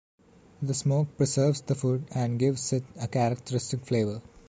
The 0.63 0.73
smoke 0.73 1.15
preserves 1.15 1.61
the 1.61 1.75
food 1.75 2.05
and 2.09 2.39
gives 2.39 2.73
it 2.73 2.83
a 2.99 3.07
characteristic 3.07 3.85
flavor. 3.85 4.23